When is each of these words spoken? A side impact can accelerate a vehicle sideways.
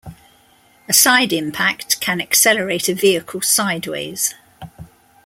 A 0.89 0.93
side 0.93 1.31
impact 1.31 2.01
can 2.01 2.19
accelerate 2.21 2.89
a 2.89 2.95
vehicle 2.95 3.41
sideways. 3.43 4.33